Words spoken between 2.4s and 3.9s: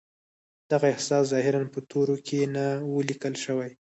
نه و ليکل شوی.